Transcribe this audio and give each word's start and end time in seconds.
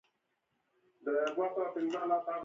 لمر 1.03 1.67
ځلېږي. 1.73 1.97